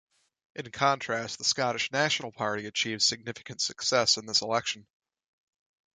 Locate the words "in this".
4.17-4.41